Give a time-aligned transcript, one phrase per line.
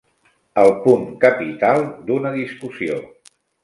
[0.61, 3.03] El punt capital d'una discussió.